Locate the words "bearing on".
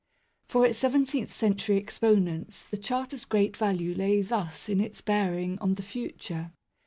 4.99-5.75